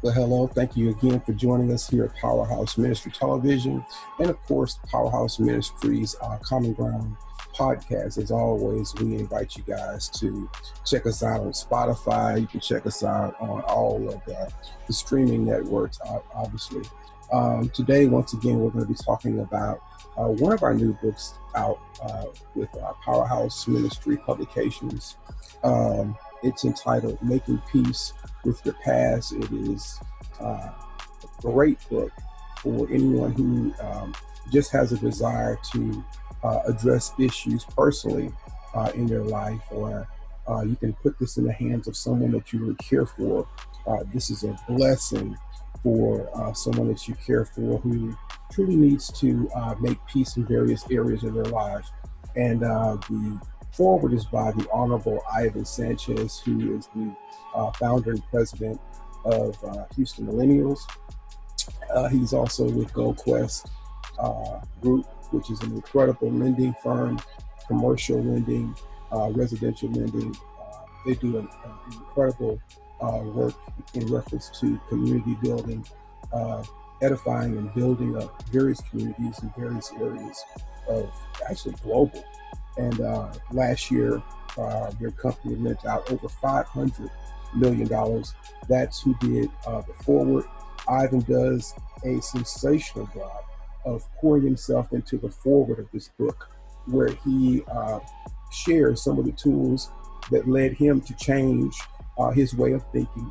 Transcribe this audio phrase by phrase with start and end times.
[0.00, 0.46] Well, hello.
[0.46, 3.84] Thank you again for joining us here at Powerhouse Ministry Television
[4.20, 7.16] and, of course, Powerhouse Ministries uh, Common Ground
[7.52, 8.16] podcast.
[8.16, 10.48] As always, we invite you guys to
[10.86, 12.40] check us out on Spotify.
[12.40, 14.48] You can check us out on all of the,
[14.86, 15.98] the streaming networks,
[16.32, 16.82] obviously.
[17.32, 19.82] Um, today, once again, we're going to be talking about
[20.16, 25.16] uh, one of our new books out uh, with uh, Powerhouse Ministry Publications.
[25.64, 28.12] Um, it's entitled Making Peace
[28.44, 29.32] with Your Past.
[29.32, 29.98] It is
[30.40, 30.72] uh, a
[31.40, 32.12] great book
[32.62, 34.14] for anyone who um,
[34.52, 36.04] just has a desire to
[36.42, 38.30] uh, address issues personally
[38.74, 40.08] uh, in their life, or
[40.48, 43.46] uh, you can put this in the hands of someone that you really care for.
[43.86, 45.36] Uh, this is a blessing
[45.82, 48.16] for uh, someone that you care for who
[48.52, 49.48] truly needs to
[49.80, 51.92] make peace in various areas of their lives.
[52.36, 53.40] And the
[53.78, 57.14] foreword is by the Honorable Ivan Sanchez, who is the
[57.54, 58.80] uh, founder and president
[59.24, 60.80] of uh, Houston Millennials.
[61.94, 63.70] Uh, he's also with GoldQuest
[64.18, 67.20] uh, Group, which is an incredible lending firm,
[67.68, 68.74] commercial lending,
[69.12, 70.34] uh, residential lending.
[70.60, 72.60] Uh, they do an, an incredible
[73.00, 73.54] work
[73.94, 75.86] in reference to community building,
[77.00, 80.44] edifying and building up various communities in various areas
[80.88, 81.08] of
[81.48, 82.24] actually global
[82.78, 84.22] and uh, last year,
[84.56, 87.10] uh, their company lent out over $500
[87.54, 88.24] million.
[88.68, 90.44] That's who did uh, the foreword.
[90.88, 93.42] Ivan does a sensational job
[93.84, 96.48] of pouring himself into the foreword of this book,
[96.86, 98.00] where he uh,
[98.52, 99.90] shares some of the tools
[100.30, 101.76] that led him to change
[102.18, 103.30] uh, his way of thinking,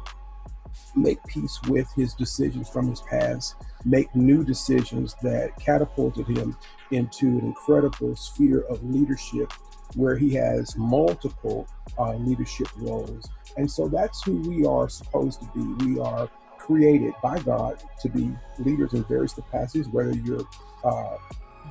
[0.95, 6.55] make peace with his decisions from his past, make new decisions that catapulted him
[6.91, 9.51] into an incredible sphere of leadership
[9.95, 13.29] where he has multiple uh, leadership roles.
[13.55, 15.85] And so that's who we are supposed to be.
[15.85, 20.47] We are created by God to be leaders in various capacities, whether you're
[20.83, 21.17] uh,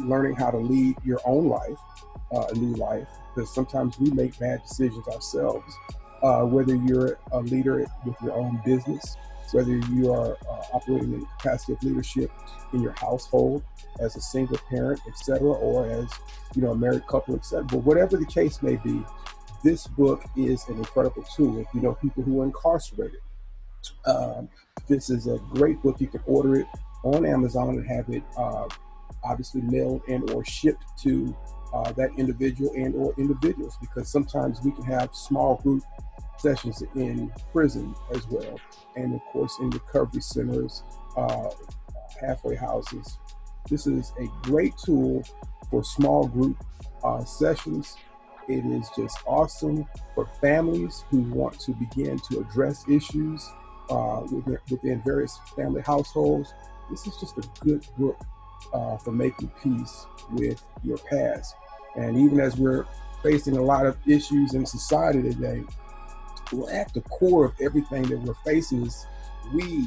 [0.00, 1.78] learning how to lead your own life,
[2.32, 5.72] uh, a new life, because sometimes we make bad decisions ourselves.
[6.22, 9.16] Uh, whether you're a leader with your own business,
[9.52, 12.30] whether you are uh, operating in the capacity of leadership
[12.72, 13.62] in your household
[14.00, 16.08] as a single parent, etc., or as
[16.54, 17.64] you know a married couple, etc.
[17.64, 19.02] But whatever the case may be,
[19.62, 21.58] this book is an incredible tool.
[21.58, 23.20] If you know people who are incarcerated,
[24.04, 24.48] um,
[24.88, 26.00] this is a great book.
[26.00, 26.66] You can order it
[27.02, 28.68] on Amazon and have it uh,
[29.24, 31.36] obviously mailed and or shipped to
[31.76, 35.82] uh, that individual and or individuals because sometimes we can have small group
[36.38, 38.58] sessions in prison as well,
[38.94, 40.82] and of course in recovery centers,
[41.16, 41.50] uh,
[42.20, 43.18] halfway houses.
[43.68, 45.22] This is a great tool
[45.70, 46.56] for small group
[47.02, 47.96] uh, sessions.
[48.48, 53.50] It is just awesome for families who want to begin to address issues
[53.90, 56.54] uh, within, within, various family households.
[56.90, 58.18] This is just a good book
[58.72, 61.54] uh, for making peace with your past.
[61.96, 62.86] And even as we're
[63.22, 65.64] facing a lot of issues in society today,
[66.52, 69.06] well, at the core of everything that we're facing is
[69.52, 69.86] we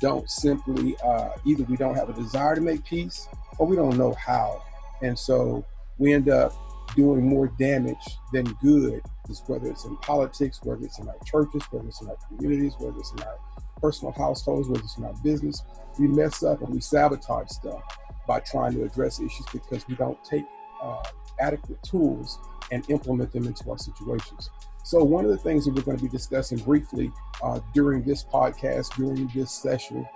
[0.00, 3.28] don't simply uh, either we don't have a desire to make peace
[3.58, 4.62] or we don't know how,
[5.02, 5.64] and so
[5.98, 6.52] we end up
[6.96, 9.00] doing more damage than good.
[9.46, 12.98] whether it's in politics, whether it's in our churches, whether it's in our communities, whether
[12.98, 13.38] it's in our
[13.80, 15.62] personal households, whether it's in our business,
[15.98, 17.82] we mess up and we sabotage stuff
[18.26, 20.44] by trying to address issues because we don't take
[20.82, 21.02] uh,
[21.40, 22.38] adequate tools
[22.70, 24.50] and implement them into our situations.
[24.84, 27.10] So, one of the things that we're going to be discussing briefly
[27.42, 30.06] uh, during this podcast, during this session,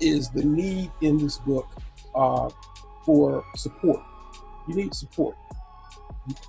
[0.00, 1.68] is the need in this book
[2.14, 2.50] uh,
[3.04, 4.02] for support.
[4.68, 5.36] You need support.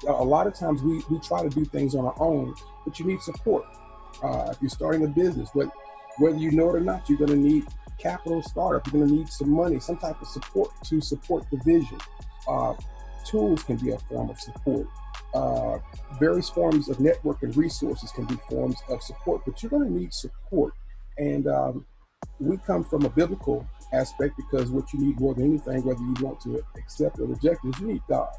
[0.08, 2.54] A lot of times we, we try to do things on our own,
[2.84, 3.66] but you need support.
[4.24, 5.70] Uh, if you're starting a business, but
[6.18, 7.66] whether you know it or not, you're going to need
[7.98, 8.86] capital startup.
[8.88, 12.00] You're going to need some money, some type of support to support the vision.
[12.48, 12.74] Uh,
[13.30, 14.88] tools can be a form of support
[15.34, 15.80] uh,
[16.20, 19.94] various forms of network and resources can be forms of support, but you're going to
[19.94, 20.74] need support.
[21.18, 21.86] And um,
[22.40, 26.16] we come from a biblical aspect because what you need more than anything, whether you
[26.22, 28.30] want to accept or reject, is you need God.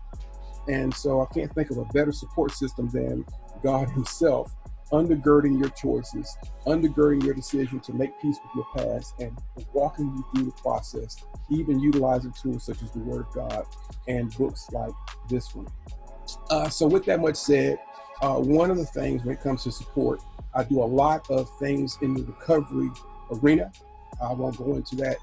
[0.67, 3.25] And so I can't think of a better support system than
[3.62, 4.55] God Himself
[4.93, 6.37] undergirding your choices,
[6.67, 9.37] undergirding your decision to make peace with your past, and
[9.73, 13.67] walking you through the process, even utilizing tools such as the Word of God
[14.06, 14.93] and books like
[15.29, 15.67] this one.
[16.50, 17.79] Uh, so, with that much said,
[18.23, 20.20] uh, one of the things when it comes to support,
[20.55, 22.91] I do a lot of things in the recovery
[23.31, 23.70] arena.
[24.23, 25.19] I won't go into that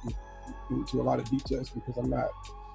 [0.70, 2.30] into a lot of details because I'm not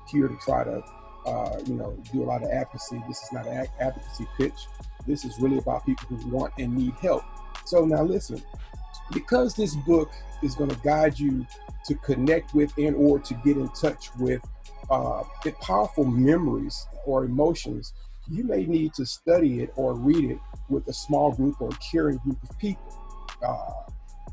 [0.08, 0.82] here to try to,
[1.26, 3.02] uh, you know, do a lot of advocacy.
[3.08, 4.66] This is not an advocacy pitch.
[5.06, 7.24] This is really about people who want and need help.
[7.64, 8.42] So now listen,
[9.12, 10.10] because this book
[10.42, 11.46] is going to guide you
[11.86, 14.40] to connect with and or to get in touch with
[14.90, 15.22] uh,
[15.60, 17.92] powerful memories or emotions,
[18.30, 20.38] you may need to study it or read it
[20.68, 22.96] with a small group or a caring group of people
[23.46, 23.90] uh,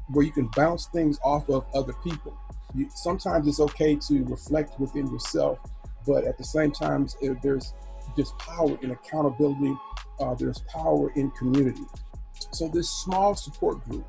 [0.09, 2.37] where you can bounce things off of other people.
[2.75, 5.59] You, sometimes it's okay to reflect within yourself,
[6.05, 7.07] but at the same time,
[7.41, 7.73] there's
[8.15, 9.75] just power and accountability,
[10.19, 11.83] uh, there's power in community.
[12.51, 14.05] So, this small support group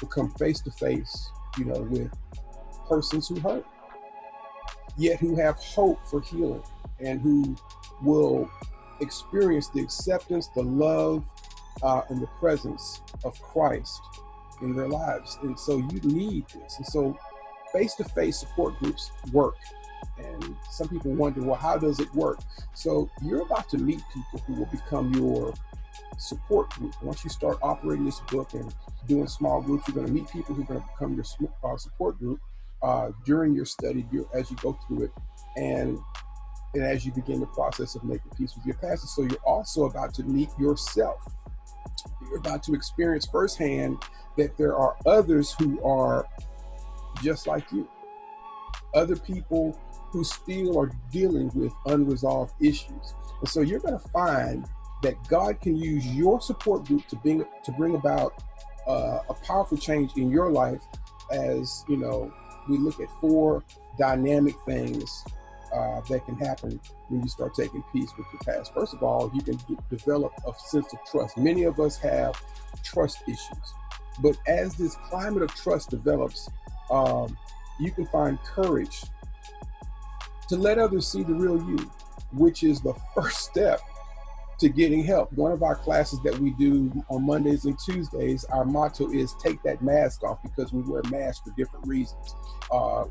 [0.00, 2.10] will come face to face, you know, with
[2.88, 3.66] persons who hurt,
[4.96, 6.62] yet who have hope for healing
[7.00, 7.56] and who
[8.02, 8.48] will
[9.00, 11.24] experience the acceptance, the love,
[11.82, 14.00] uh, and the presence of Christ
[14.62, 15.38] in their lives.
[15.42, 16.76] And so you need this.
[16.78, 17.18] And so
[17.72, 19.56] face to face support groups work.
[20.18, 22.38] And some people wonder, well, how does it work?
[22.74, 25.54] So you're about to meet people who will become your
[26.18, 26.94] support group.
[27.02, 28.74] Once you start operating this book and
[29.06, 31.24] doing small groups, you're going to meet people who are going to become your
[31.64, 32.40] uh, support group
[32.82, 35.10] uh, during your study as you go through it.
[35.56, 35.98] And
[36.74, 39.06] and as you begin the process of making peace with your past.
[39.08, 41.22] So you're also about to meet yourself.
[42.20, 44.02] You're about to experience firsthand
[44.36, 46.26] that there are others who are
[47.22, 47.88] just like you.
[48.92, 49.78] Other people
[50.14, 53.14] who still are dealing with unresolved issues.
[53.40, 54.64] And so you're going to find
[55.02, 58.40] that God can use your support group to bring to bring about
[58.86, 60.80] uh, a powerful change in your life
[61.32, 62.32] as, you know,
[62.68, 63.64] we look at four
[63.98, 65.24] dynamic things
[65.74, 66.78] uh, that can happen
[67.08, 68.72] when you start taking peace with your past.
[68.72, 69.58] First of all, you can
[69.90, 71.36] develop a sense of trust.
[71.36, 72.40] Many of us have
[72.84, 73.74] trust issues,
[74.20, 76.48] but as this climate of trust develops,
[76.88, 77.36] um,
[77.80, 79.02] you can find courage
[80.48, 81.78] to let others see the real you,
[82.32, 83.80] which is the first step
[84.60, 85.32] to getting help.
[85.32, 89.62] One of our classes that we do on Mondays and Tuesdays, our motto is take
[89.62, 92.34] that mask off because we wear masks for different reasons.
[92.70, 93.04] Uh,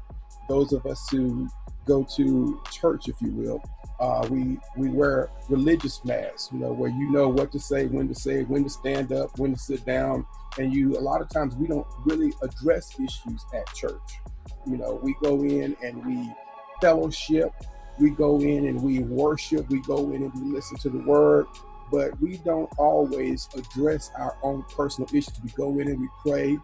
[0.47, 1.50] those of us who
[1.85, 3.62] go to church, if you will.
[4.00, 8.07] Uh, we we wear religious masks, you know, where you know what to say, when
[8.07, 10.25] to say, when to stand up, when to sit down,
[10.57, 10.97] and you.
[10.97, 14.19] A lot of times we don't really address issues at church.
[14.65, 16.33] You know, we go in and we
[16.83, 17.53] fellowship,
[17.97, 21.45] we go in and we worship, we go in and we listen to the word,
[21.89, 25.33] but we don't always address our own personal issues.
[25.41, 26.57] We go in and we pray,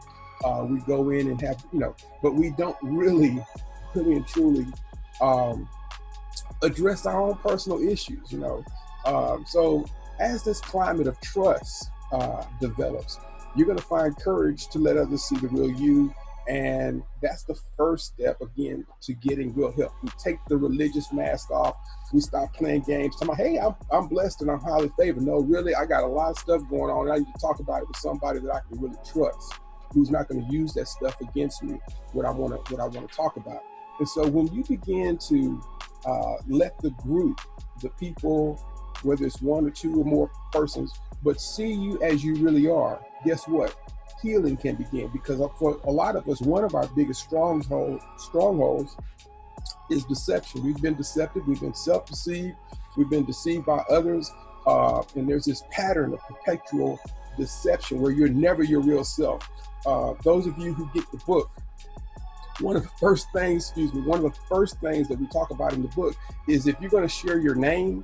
[0.44, 3.42] uh, we go in and have, you know, but we don't really,
[3.96, 4.68] really and truly
[5.22, 5.70] um,
[6.64, 8.66] address our own personal issues, you know.
[9.06, 9.86] Um, so
[10.20, 13.20] as this climate of trust uh, develops,
[13.56, 16.14] you're going to find courage to let others see the real you.
[16.50, 19.94] And that's the first step, again, to getting real help.
[20.02, 21.76] We take the religious mask off.
[22.12, 23.16] We stop playing games.
[23.18, 25.22] Talking about, hey, I'm, I'm blessed and I'm highly favored.
[25.22, 27.12] No, really, I got a lot of stuff going on.
[27.12, 29.54] I need to talk about it with somebody that I can really trust,
[29.94, 31.80] who's not going to use that stuff against me.
[32.14, 33.62] What I want to, what I want to talk about.
[34.00, 35.62] And so when you begin to
[36.08, 37.40] uh, let the group,
[37.84, 38.56] the people,
[39.04, 43.00] whether it's one or two or more persons, but see you as you really are,
[43.24, 43.76] guess what?
[44.22, 48.96] Healing can begin because for a lot of us, one of our biggest stronghold, strongholds
[49.90, 50.64] is deception.
[50.64, 52.56] We've been deceptive, we've been self deceived,
[52.98, 54.32] we've been deceived by others.
[54.68, 57.00] Uh, and there's this pattern of perpetual
[57.38, 59.50] deception where you're never your real self.
[59.86, 61.50] Uh, those of you who get the book,
[62.60, 65.52] one of the first things, excuse me, one of the first things that we talk
[65.52, 66.16] about in the book
[66.48, 68.04] is if you're going to share your name,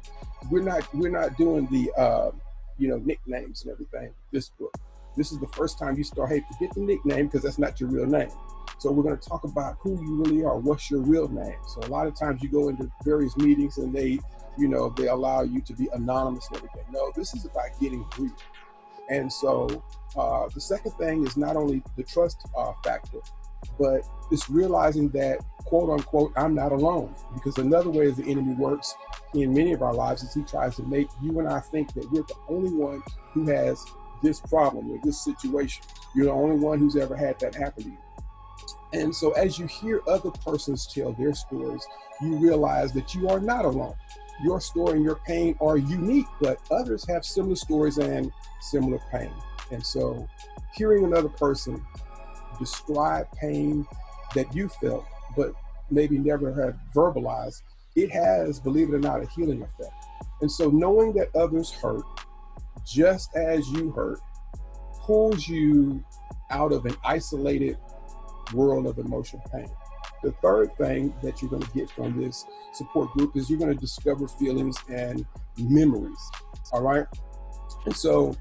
[0.50, 2.32] we're not we're not doing the uh,
[2.78, 4.14] you know nicknames and everything.
[4.32, 4.76] This book,
[5.16, 6.30] this is the first time you start.
[6.30, 8.30] Hey, forget the nickname because that's not your real name.
[8.78, 10.58] So we're going to talk about who you really are.
[10.58, 11.56] What's your real name?
[11.68, 14.20] So a lot of times you go into various meetings and they,
[14.58, 16.84] you know, they allow you to be anonymous and everything.
[16.92, 18.34] No, this is about getting real.
[19.10, 19.84] And so
[20.18, 23.20] uh, the second thing is not only the trust uh, factor,
[23.80, 28.96] but it's realizing that quote unquote i'm not alone because another way the enemy works
[29.34, 32.10] in many of our lives is he tries to make you and i think that
[32.12, 33.02] we're the only one
[33.34, 33.84] who has
[34.26, 35.84] this problem or this situation.
[36.16, 37.98] You're the only one who's ever had that happen to you.
[38.94, 41.86] And so as you hear other persons tell their stories
[42.22, 43.94] you realize that you are not alone.
[44.42, 49.32] Your story and your pain are unique but others have similar stories and similar pain.
[49.72, 50.28] And so
[50.74, 51.86] hearing another person
[52.58, 53.86] describe pain
[54.34, 55.06] that you felt,
[55.36, 55.54] but
[55.92, 57.62] maybe never have verbalized,
[57.96, 59.94] it has, believe it or not, a healing effect.
[60.42, 62.04] And so knowing that others hurt
[62.86, 64.20] just as you hurt
[65.00, 66.04] pulls you
[66.52, 67.78] out of an isolated
[68.54, 69.70] world of emotional pain.
[70.24, 73.74] The third thing that you're going to get from this support group is you're going
[73.74, 75.26] to discover feelings and
[75.58, 76.32] memories.
[76.72, 77.06] All right.
[77.86, 78.36] And so,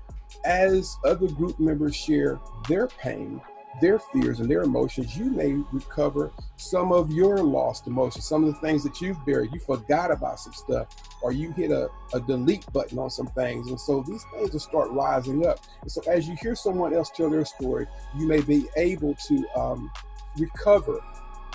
[0.44, 3.40] as other group members share their pain,
[3.80, 8.54] their fears and their emotions, you may recover some of your lost emotions, some of
[8.54, 9.52] the things that you've buried.
[9.52, 10.88] You forgot about some stuff,
[11.22, 13.68] or you hit a, a delete button on some things.
[13.68, 15.60] And so these things will start rising up.
[15.82, 19.46] And so as you hear someone else tell their story, you may be able to
[19.56, 19.90] um,
[20.38, 21.00] recover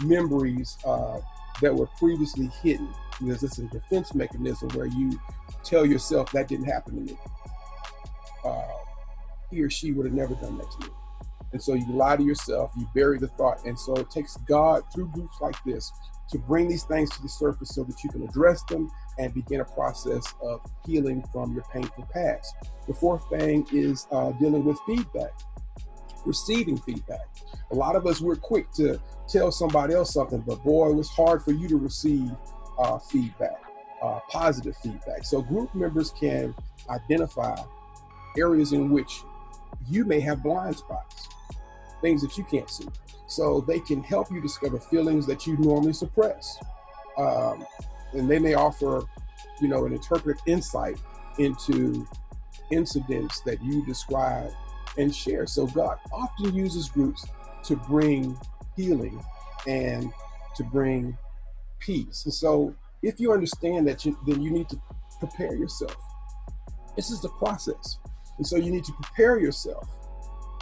[0.03, 1.19] memories uh,
[1.61, 2.93] that were previously hidden.
[3.19, 5.19] Because it's a defense mechanism where you
[5.63, 7.19] tell yourself that didn't happen to me.
[8.45, 8.61] Uh,
[9.51, 10.93] he or she would have never done that to me.
[11.51, 13.65] And so you lie to yourself, you bury the thought.
[13.65, 15.91] And so it takes God through groups like this
[16.29, 19.61] to bring these things to the surface so that you can address them and begin
[19.61, 22.55] a process of healing from your painful past.
[22.87, 25.33] The fourth thing is uh, dealing with feedback,
[26.25, 27.27] receiving feedback.
[27.71, 31.09] A lot of us, we're quick to tell somebody else something, but boy, it was
[31.09, 32.31] hard for you to receive
[32.77, 33.61] uh, feedback,
[34.01, 35.25] uh, positive feedback.
[35.25, 36.53] So group members can
[36.89, 37.59] identify
[38.37, 39.21] areas in which
[39.87, 41.29] you may have blind spots
[42.01, 42.87] things that you can't see.
[43.27, 46.57] So they can help you discover feelings that you normally suppress.
[47.17, 47.65] Um,
[48.13, 49.03] and they may offer,
[49.61, 50.97] you know, an interpretive insight
[51.37, 52.07] into
[52.71, 54.51] incidents that you describe
[54.97, 55.45] and share.
[55.45, 57.25] So God often uses groups
[57.63, 58.37] to bring
[58.75, 59.23] healing
[59.67, 60.11] and
[60.55, 61.17] to bring
[61.79, 62.25] peace.
[62.25, 64.81] And so if you understand that, you, then you need to
[65.19, 65.95] prepare yourself.
[66.95, 67.99] This is the process.
[68.37, 69.87] And so you need to prepare yourself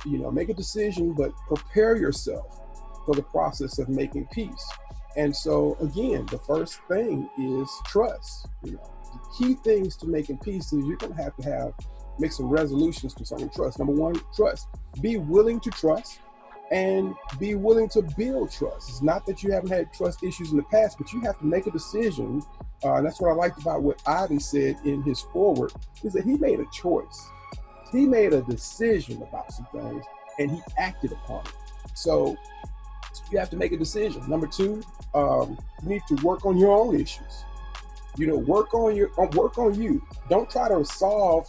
[0.05, 2.61] you know, make a decision, but prepare yourself
[3.05, 4.69] for the process of making peace.
[5.15, 8.47] And so, again, the first thing is trust.
[8.63, 11.73] You know, the key things to making peace is you're going to have to have
[12.19, 13.79] make some resolutions concerning trust.
[13.79, 14.67] Number one, trust.
[15.01, 16.19] Be willing to trust
[16.71, 18.89] and be willing to build trust.
[18.89, 21.45] It's not that you haven't had trust issues in the past, but you have to
[21.45, 22.41] make a decision.
[22.83, 25.71] Uh, and that's what I liked about what Ivan said in his foreword,
[26.03, 27.29] is that he made a choice.
[27.91, 30.05] He made a decision about some things
[30.39, 31.53] and he acted upon it.
[31.93, 32.37] So
[33.31, 34.27] you have to make a decision.
[34.29, 37.43] Number two, um, you need to work on your own issues.
[38.17, 40.01] You know, work on your uh, work on you.
[40.29, 41.47] Don't try to solve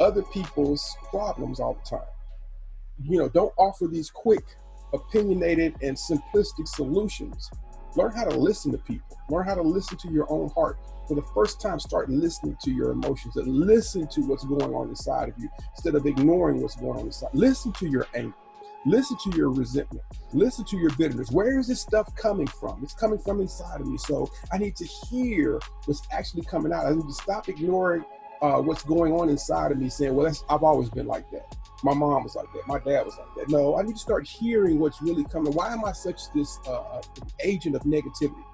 [0.00, 2.08] other people's problems all the time.
[3.02, 4.44] You know, don't offer these quick,
[4.92, 7.50] opinionated, and simplistic solutions.
[7.96, 9.18] Learn how to listen to people.
[9.28, 12.70] Learn how to listen to your own heart for the first time, start listening to
[12.70, 16.76] your emotions and listen to what's going on inside of you instead of ignoring what's
[16.76, 17.30] going on inside.
[17.32, 18.34] Listen to your anger.
[18.86, 20.04] Listen to your resentment.
[20.34, 21.30] Listen to your bitterness.
[21.30, 22.80] Where is this stuff coming from?
[22.82, 23.96] It's coming from inside of me.
[23.96, 26.86] So I need to hear what's actually coming out.
[26.86, 28.04] I need to stop ignoring
[28.42, 31.56] uh, what's going on inside of me, saying, "Well, I've always been like that.
[31.82, 32.66] My mom was like that.
[32.66, 35.54] My dad was like that." No, I need to start hearing what's really coming.
[35.54, 37.00] Why am I such this uh,
[37.42, 38.44] agent of negativity?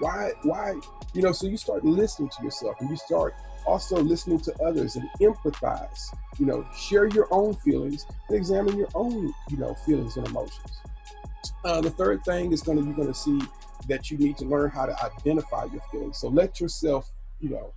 [0.00, 0.74] Why, why,
[1.12, 3.34] you know, so you start listening to yourself and you start
[3.66, 8.88] also listening to others and empathize, you know, share your own feelings and examine your
[8.94, 10.80] own, you know, feelings and emotions.
[11.64, 13.40] Uh, the third thing is going to, you're going to see
[13.88, 16.18] that you need to learn how to identify your feelings.
[16.18, 17.72] So let yourself, you know,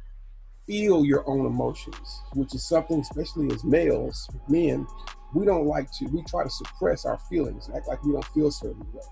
[0.67, 4.87] feel your own emotions, which is something, especially as males, men,
[5.33, 8.51] we don't like to, we try to suppress our feelings, act like we don't feel
[8.51, 9.05] certain ways.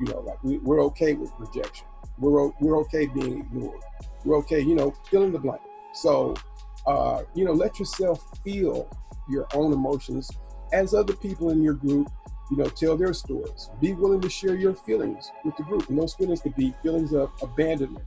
[0.00, 1.86] You know, like we, we're okay with rejection
[2.18, 3.82] we're, we're okay being ignored.
[4.24, 5.62] We're okay, you know, fill in the blank.
[5.92, 6.34] So,
[6.86, 8.88] uh, you know, let yourself feel
[9.28, 10.30] your own emotions
[10.72, 12.10] as other people in your group,
[12.50, 13.70] you know, tell their stories.
[13.80, 15.88] Be willing to share your feelings with the group.
[15.88, 18.04] And those feelings could be feelings of abandonment,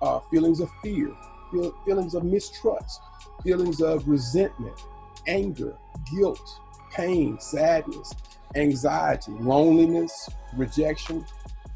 [0.00, 1.14] uh, feelings of fear,
[1.50, 3.00] feel, feelings of mistrust,
[3.42, 4.80] feelings of resentment,
[5.26, 5.76] anger,
[6.14, 6.60] guilt,
[6.92, 8.12] pain, sadness,
[8.54, 11.24] anxiety, loneliness, rejection,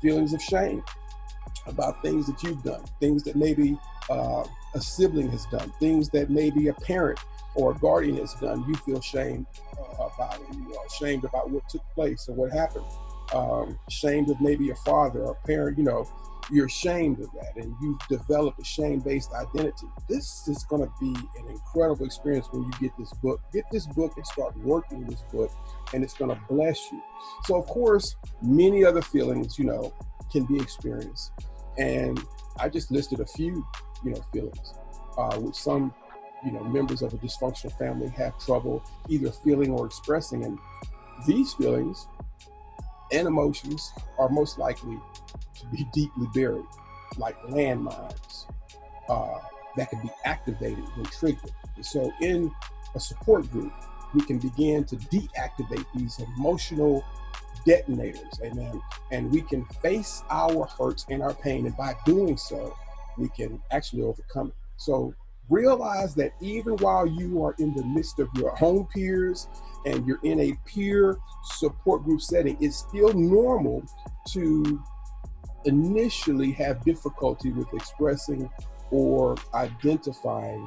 [0.01, 0.83] feelings of shame
[1.67, 3.79] about things that you've done, things that maybe
[4.11, 7.21] uh, a sibling has done, things that maybe a parent
[7.55, 8.65] or a guardian has done.
[8.67, 9.47] You feel shame
[9.79, 10.55] uh, about it.
[10.55, 12.87] You are ashamed about what took place and what happened.
[13.33, 15.79] Um, ashamed of maybe a father or a parent.
[15.79, 16.09] You know,
[16.51, 19.87] you're ashamed of that, and you've developed a shame-based identity.
[20.09, 23.41] This is going to be an incredible experience when you get this book.
[23.53, 25.51] Get this book and start working this book,
[25.95, 27.03] and it's going to bless you.
[27.45, 29.93] So, of course, many other feelings, you know,
[30.31, 31.33] can be experienced.
[31.79, 32.21] And
[32.59, 33.67] I just listed a few,
[34.05, 34.75] you know, feelings,
[35.17, 35.95] uh, which some,
[36.45, 40.45] you know, members of a dysfunctional family have trouble either feeling or expressing.
[40.45, 40.59] And
[41.27, 42.09] these feelings
[43.13, 44.99] and emotions are most likely
[45.61, 46.65] to be deeply buried,
[47.17, 48.47] like landmines
[49.09, 49.39] uh,
[49.77, 51.53] that can be activated when triggered.
[51.77, 52.51] And so, in
[52.95, 53.73] a support group,
[54.15, 57.05] we can begin to deactivate these emotional
[57.65, 58.81] detonators, amen.
[59.11, 62.77] And we can face our hurts and our pain, and by doing so,
[63.19, 64.55] we can actually overcome it.
[64.77, 65.15] So
[65.53, 69.49] realize that even while you are in the midst of your home peers
[69.85, 73.83] and you're in a peer support group setting, it's still normal
[74.29, 74.83] to
[75.65, 78.51] initially have difficulty with expressing
[78.91, 80.67] or identifying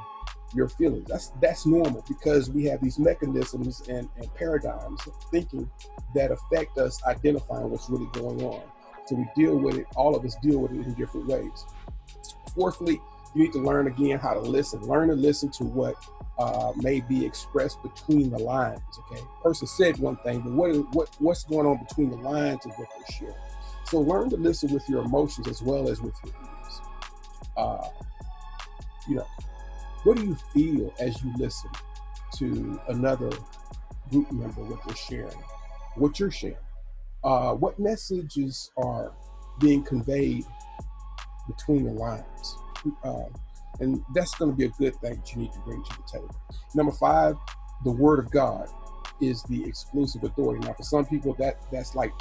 [0.54, 1.08] your feelings.
[1.08, 5.70] That's that's normal because we have these mechanisms and, and paradigms of thinking
[6.14, 8.62] that affect us identifying what's really going on.
[9.06, 11.66] So we deal with it, all of us deal with it in different ways.
[12.56, 13.02] Fourthly,
[13.36, 14.82] you need to learn again how to listen.
[14.82, 15.96] Learn to listen to what
[16.40, 18.80] uh, may be expressed between the lines.
[19.00, 22.72] Okay, person said one thing, but what what what's going on between the lines of
[22.78, 23.36] what they're sharing.
[23.84, 26.82] So learn to listen with your emotions as well as with your ears.
[27.58, 27.90] Uh,
[29.08, 29.28] you know,
[30.04, 31.70] what do you feel as you listen
[32.38, 33.30] to another
[34.10, 35.44] group member, what they're sharing,
[35.96, 36.58] what you're sharing?
[37.24, 39.12] Uh, what messages are
[39.60, 40.46] being conveyed
[41.48, 42.58] between the lines?
[43.04, 43.26] Uh,
[43.80, 46.20] and that's going to be a good thing that you need to bring to the
[46.20, 46.36] table.
[46.74, 47.36] Number five,
[47.84, 48.70] the Word of God
[49.22, 50.66] is the exclusive authority.
[50.66, 52.12] Now, for some people, that that's like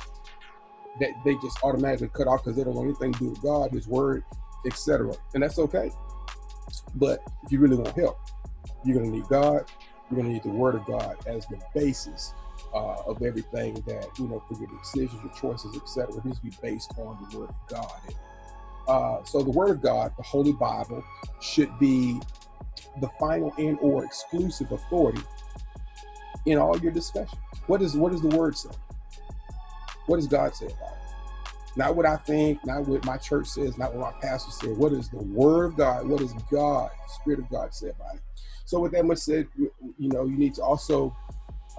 [1.01, 3.71] that they just automatically cut off because they don't want anything to do with God,
[3.73, 4.25] His Word,
[4.67, 5.15] etc.
[5.35, 5.91] And that's okay.
[6.97, 8.19] But if you really want help,
[8.85, 9.65] you're going to need God.
[10.11, 12.35] You're going to need the Word of God as the basis
[12.75, 16.17] uh, of everything that you know for your decisions, your choices, etc.
[16.17, 17.93] It needs to be based on the Word of God.
[18.07, 18.15] And,
[18.89, 21.03] uh, so the Word of God, the Holy Bible,
[21.41, 22.21] should be
[23.01, 25.23] the final and or exclusive authority
[26.47, 27.41] in all your discussions.
[27.67, 28.71] What is what does the Word say?
[30.07, 30.99] What does God say about it?
[31.77, 34.77] Not what I think, not what my church says, not what my pastor said.
[34.77, 36.07] What is the word of God?
[36.07, 38.21] What does God, Spirit of God, say about it?
[38.65, 41.17] So, with that much said, you know, you need to also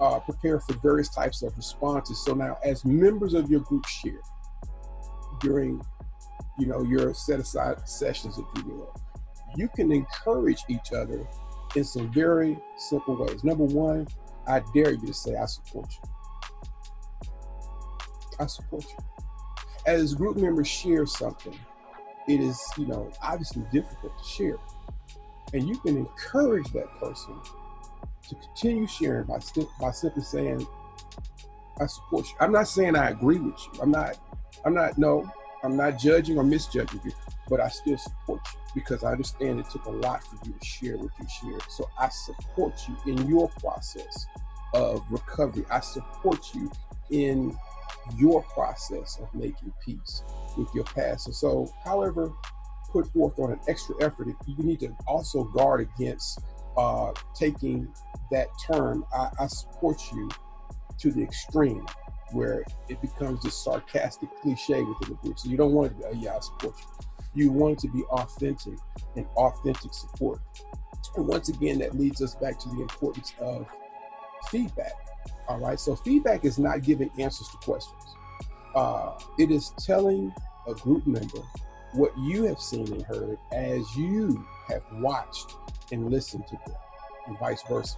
[0.00, 2.22] uh, prepare for various types of responses.
[2.24, 4.20] So now, as members of your group share
[5.40, 5.80] during,
[6.58, 9.00] you know, your set aside sessions, if you will,
[9.56, 11.26] you can encourage each other
[11.74, 13.44] in some very simple ways.
[13.44, 14.06] Number one,
[14.46, 17.30] I dare you to say, I support you.
[18.38, 19.04] I support you
[19.86, 21.58] as group members share something,
[22.28, 24.56] it is, you know, obviously difficult to share.
[25.54, 27.38] And you can encourage that person
[28.28, 29.38] to continue sharing by,
[29.80, 30.66] by simply saying,
[31.80, 32.34] I support you.
[32.40, 33.80] I'm not saying I agree with you.
[33.80, 34.18] I'm not,
[34.64, 35.30] I'm not, no,
[35.66, 37.12] I'm not judging or misjudging you,
[37.48, 40.64] but I still support you because I understand it took a lot for you to
[40.64, 41.62] share what you shared.
[41.68, 44.26] So I support you in your process
[44.74, 45.64] of recovery.
[45.70, 46.70] I support you
[47.10, 47.56] in
[48.16, 50.22] your process of making peace
[50.56, 51.26] with your past.
[51.26, 52.32] And so, however,
[52.90, 56.40] put forth on an extra effort, you need to also guard against
[56.76, 57.88] uh, taking
[58.30, 60.28] that term, I, I support you,
[60.98, 61.86] to the extreme
[62.32, 65.38] where it becomes this sarcastic cliche within the group.
[65.38, 66.74] So you don't want to be, oh, yeah, I support
[67.34, 67.44] you.
[67.44, 68.78] You want it to be authentic
[69.14, 70.40] and authentic support.
[71.16, 73.66] And once again, that leads us back to the importance of
[74.50, 74.92] feedback.
[75.48, 75.78] All right.
[75.78, 78.02] So feedback is not giving answers to questions.
[78.74, 80.34] Uh, it is telling
[80.66, 81.40] a group member
[81.92, 85.54] what you have seen and heard as you have watched
[85.92, 86.76] and listened to them,
[87.26, 87.96] and vice versa.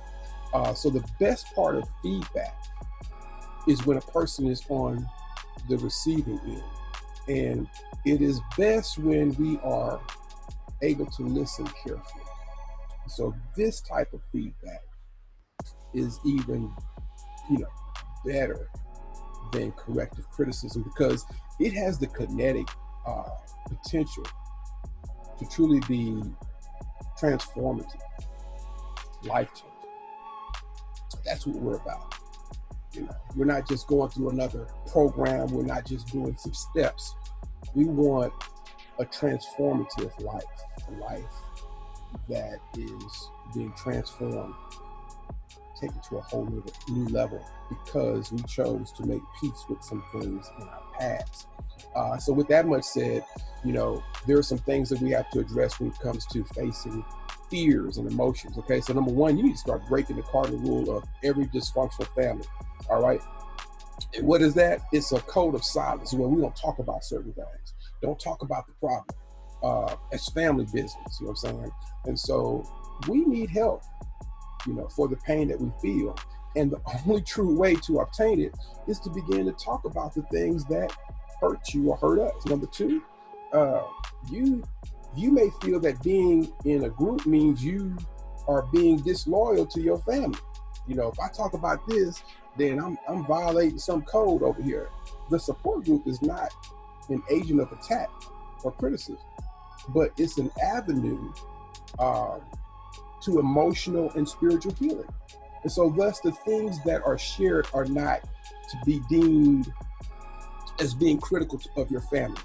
[0.53, 2.55] Uh, so the best part of feedback
[3.69, 5.07] is when a person is on
[5.69, 6.63] the receiving end.
[7.29, 7.69] And
[8.05, 10.01] it is best when we are
[10.83, 12.25] able to listen carefully.
[13.09, 14.83] So this type of feedback
[15.95, 16.73] is even
[17.51, 17.69] you know,
[18.25, 18.69] better
[19.53, 21.25] than corrective criticism because
[21.59, 22.69] it has the kinetic
[23.07, 23.31] uh,
[23.69, 24.25] potential
[25.39, 26.23] to truly be
[27.21, 28.01] transformative,
[29.25, 29.69] life changing.
[31.25, 32.18] That's what we're about.
[33.37, 35.49] We're not just going through another program.
[35.49, 37.15] We're not just doing some steps.
[37.75, 38.33] We want
[38.99, 40.43] a transformative life,
[40.89, 41.25] a life
[42.29, 44.55] that is being transformed
[45.81, 49.83] take it to a whole new, new level because we chose to make peace with
[49.83, 51.47] some things in our past.
[51.95, 53.25] Uh, so, with that much said,
[53.65, 56.45] you know, there are some things that we have to address when it comes to
[56.55, 57.05] facing
[57.51, 58.59] fears and emotions.
[58.59, 62.07] Okay, so number one, you need to start breaking the cardinal rule of every dysfunctional
[62.15, 62.47] family.
[62.89, 63.21] All right.
[64.17, 64.81] And what is that?
[64.93, 67.75] It's a code of silence where we don't talk about certain things.
[68.03, 69.07] Don't talk about the problem.
[69.63, 71.19] Uh, it's family business.
[71.21, 71.73] You know what I'm saying?
[72.05, 72.65] And so
[73.09, 73.83] we need help
[74.67, 76.17] you know, for the pain that we feel.
[76.57, 78.55] And the only true way to obtain it
[78.87, 80.93] is to begin to talk about the things that
[81.41, 82.47] hurt you or hurt us.
[82.47, 83.03] Number two,
[83.53, 83.83] uh,
[84.31, 84.63] you
[85.17, 87.97] you may feel that being in a group means you
[88.47, 90.39] are being disloyal to your family.
[90.87, 92.23] You know, if I talk about this,
[92.57, 94.91] then I'm I'm violating some code over here.
[95.31, 96.53] The support group is not
[97.09, 98.09] an agent of attack
[98.65, 99.19] or criticism,
[99.91, 101.33] but it's an avenue
[101.99, 102.39] uh,
[103.23, 105.09] to emotional and spiritual healing.
[105.63, 109.73] And so, thus, the things that are shared are not to be deemed
[110.81, 112.41] as being critical of your family,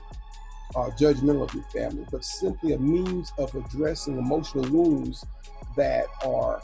[0.76, 5.26] uh, judgmental of your family, but simply a means of addressing emotional wounds
[5.76, 6.62] that are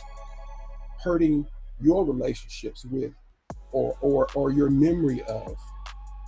[1.03, 1.45] hurting
[1.81, 3.11] your relationships with
[3.71, 5.55] or, or, or your memory of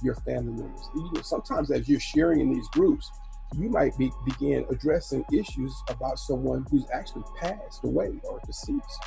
[0.04, 0.90] your family members.
[0.96, 3.10] You know, sometimes as you're sharing in these groups,
[3.58, 9.04] you might be, begin addressing issues about someone who's actually passed away or deceased,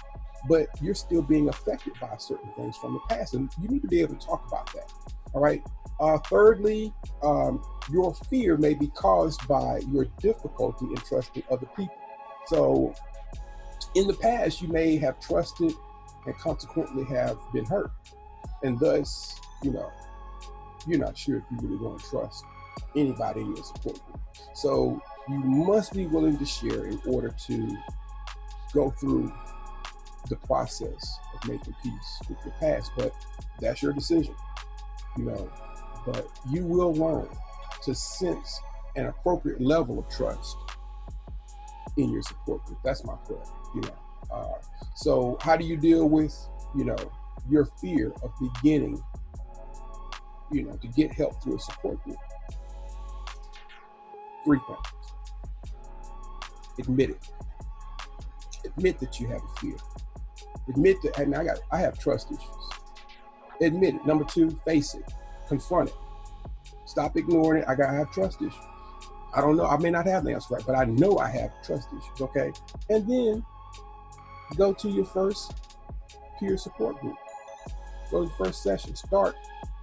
[0.48, 3.88] but you're still being affected by certain things from the past, and you need to
[3.88, 4.92] be able to talk about that.
[5.35, 5.62] All right.
[6.01, 6.92] Uh, thirdly,
[7.23, 11.94] um, your fear may be caused by your difficulty in trusting other people.
[12.47, 12.94] So,
[13.94, 15.73] in the past, you may have trusted
[16.27, 17.92] and consequently have been hurt,
[18.62, 19.90] and thus, you know,
[20.87, 22.44] you're not sure if you really want to trust
[22.97, 24.20] anybody in your support group.
[24.55, 27.77] So you must be willing to share in order to
[28.73, 29.33] go through
[30.29, 32.90] the process of making peace with your past.
[32.97, 33.12] But
[33.61, 34.35] that's your decision,
[35.16, 35.50] you know.
[36.07, 37.29] But you will learn
[37.83, 38.61] to sense
[38.96, 40.57] an appropriate level of trust
[41.96, 42.79] in your support group.
[42.85, 43.42] That's my prayer,
[43.74, 43.96] you know.
[44.31, 44.55] Uh,
[44.96, 46.35] so how do you deal with,
[46.77, 46.96] you know,
[47.48, 49.03] your fear of beginning,
[50.50, 52.16] you know, to get help through a support group?
[54.44, 54.79] Three things.
[56.79, 57.29] Admit it.
[58.64, 59.77] Admit that you have a fear.
[60.68, 62.73] Admit that, and I got, I have trust issues.
[63.60, 64.06] Admit it.
[64.06, 65.04] Number two, face it.
[65.48, 65.94] Confront it.
[66.86, 67.68] Stop ignoring it.
[67.68, 68.54] I got, I have trust issues.
[69.34, 69.66] I don't know.
[69.66, 72.20] I may not have the answer right, but I know I have trust issues.
[72.20, 72.52] Okay,
[72.88, 73.44] and then
[74.56, 75.52] go to your first
[76.38, 77.16] peer support group.
[78.10, 78.94] Go to the first session.
[78.94, 79.34] Start,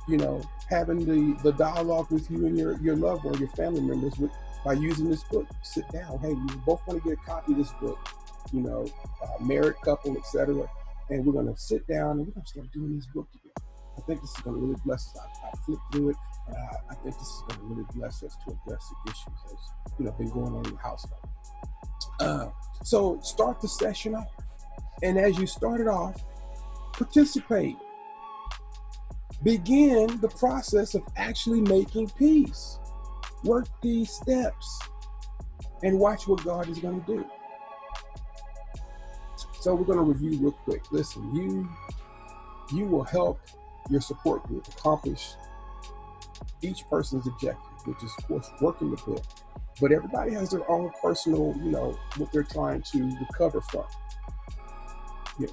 [0.07, 3.81] you know, having the the dialogue with you and your your loved one, your family
[3.81, 4.31] members with
[4.63, 5.47] by using this book.
[5.63, 6.19] Sit down.
[6.19, 7.97] Hey, we both want to get a copy of this book.
[8.53, 8.87] You know,
[9.21, 10.69] uh, married couple, etc.
[11.11, 13.67] And we're going to sit down and we're going to start doing this book together.
[13.97, 15.19] I think this is going to really bless us.
[15.19, 16.15] I, I flipped through it,
[16.47, 19.39] and I, I, think this is going to really bless us to address the issues
[19.49, 19.69] that's
[19.99, 21.19] you know been going on in the household.
[22.19, 22.47] Uh,
[22.83, 24.27] so start the session off,
[25.03, 26.23] and as you start it off,
[26.93, 27.75] participate.
[29.43, 32.79] Begin the process of actually making peace
[33.43, 34.79] work these steps
[35.83, 37.25] and watch what God is going to do.
[39.61, 40.91] So we're going to review real quick.
[40.91, 41.69] Listen, you
[42.75, 43.39] you will help
[43.91, 45.35] your support group accomplish
[46.63, 49.23] each person's objective, which is of course working the book.
[49.79, 53.85] But everybody has their own personal, you know, what they're trying to recover from.
[55.37, 55.49] Yeah.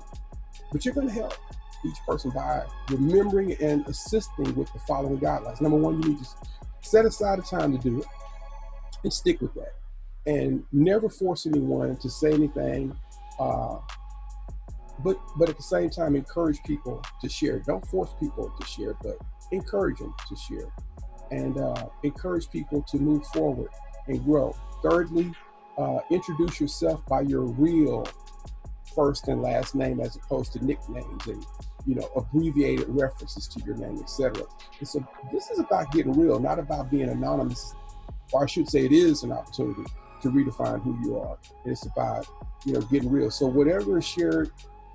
[0.72, 1.34] But you're going to help
[1.84, 5.60] each person by remembering and assisting with the following guidelines.
[5.60, 6.28] Number one, you need to
[6.80, 8.06] set aside a time to do it
[9.04, 9.74] and stick with that.
[10.24, 12.96] And never force anyone to say anything.
[13.38, 13.78] Uh,
[15.00, 17.60] but but at the same time, encourage people to share.
[17.60, 19.18] Don't force people to share, but
[19.52, 20.72] encourage them to share,
[21.30, 23.70] and uh, encourage people to move forward
[24.08, 24.54] and grow.
[24.82, 25.32] Thirdly,
[25.78, 28.06] uh, introduce yourself by your real
[28.94, 31.44] first and last name as opposed to nicknames and
[31.86, 34.42] you know abbreviated references to your name etc
[34.82, 37.74] so this is about getting real not about being anonymous
[38.32, 39.84] or i should say it is an opportunity
[40.20, 42.26] to redefine who you are it's about
[42.64, 44.50] you know getting real so whatever is shared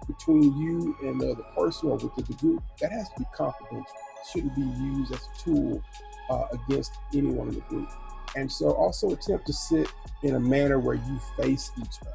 [0.08, 3.86] between you and the other person or within the group that has to be confidential
[3.86, 5.84] it shouldn't be used as a tool
[6.30, 7.90] uh, against anyone in the group.
[8.36, 9.88] And so also attempt to sit
[10.24, 12.14] in a manner where you face each other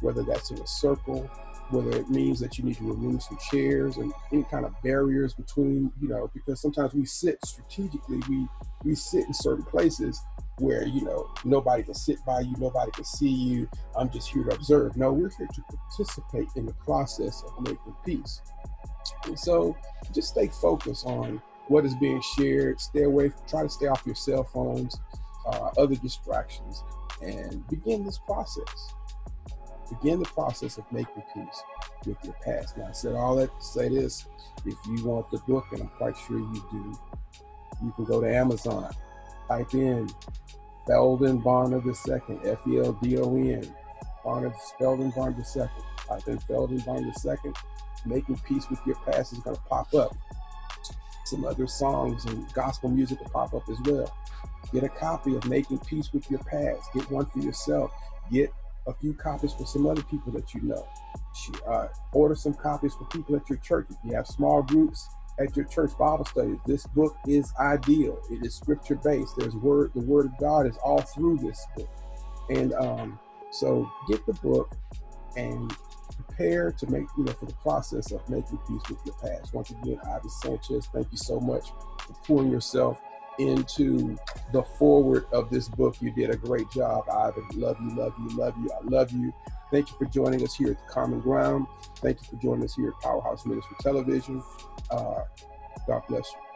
[0.00, 1.28] whether that's in a circle,
[1.70, 5.34] whether it means that you need to remove some chairs and any kind of barriers
[5.34, 8.46] between, you know, because sometimes we sit strategically, we
[8.84, 10.22] we sit in certain places
[10.60, 13.68] where, you know, nobody can sit by you, nobody can see you.
[13.96, 14.96] I'm just here to observe.
[14.96, 18.40] No, we're here to participate in the process of making peace.
[19.24, 19.76] And so
[20.12, 24.14] just stay focused on what is being shared, stay away, try to stay off your
[24.14, 24.98] cell phones,
[25.46, 26.82] uh, other distractions,
[27.22, 28.94] and begin this process
[29.88, 31.62] begin the process of making peace
[32.06, 32.76] with your past.
[32.76, 34.26] Now, I said all that to say this
[34.64, 36.98] if you want the book, and I'm quite sure you do,
[37.82, 38.94] you can go to Amazon,
[39.48, 40.08] type in
[40.86, 43.74] Feldon Bonner II, F E L D O N,
[44.24, 45.64] Bonner, Feldon Bonner II.
[46.06, 47.52] Type in Feldon Bonner II.
[48.06, 50.16] Making Peace with Your Past is going to pop up.
[51.24, 54.14] Some other songs and gospel music will pop up as well.
[54.72, 56.92] Get a copy of Making Peace with Your Past.
[56.94, 57.90] Get one for yourself.
[58.30, 58.52] Get
[58.86, 60.86] a few copies for some other people that you know.
[61.66, 63.86] Uh, order some copies for people at your church.
[63.90, 65.08] If you have small groups
[65.38, 68.18] at your church Bible studies, this book is ideal.
[68.30, 69.34] It is scripture based.
[69.36, 69.92] There's word.
[69.94, 71.88] The word of God is all through this book,
[72.50, 73.18] and um,
[73.50, 74.76] so get the book
[75.36, 75.74] and
[76.16, 79.54] prepare to make, you know, for the process of making peace with your past.
[79.54, 81.68] Once again, Ivy Sanchez, thank you so much
[82.00, 83.00] for pouring yourself
[83.38, 84.16] into
[84.52, 85.96] the foreword of this book.
[86.00, 87.46] You did a great job, Ivan.
[87.54, 88.70] Love you, love you, love you.
[88.72, 89.32] I love you.
[89.70, 91.66] Thank you for joining us here at the Common Ground.
[91.96, 94.42] Thank you for joining us here at Powerhouse Ministry Television.
[94.90, 95.20] Uh,
[95.86, 96.47] God bless you.